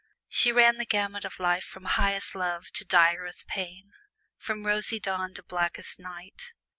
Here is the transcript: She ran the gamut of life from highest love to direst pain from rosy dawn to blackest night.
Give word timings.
She 0.27 0.51
ran 0.51 0.77
the 0.77 0.85
gamut 0.87 1.25
of 1.25 1.39
life 1.39 1.63
from 1.63 1.85
highest 1.85 2.33
love 2.33 2.71
to 2.71 2.83
direst 2.83 3.45
pain 3.45 3.91
from 4.35 4.65
rosy 4.65 4.99
dawn 4.99 5.35
to 5.35 5.43
blackest 5.43 5.99
night. 5.99 6.55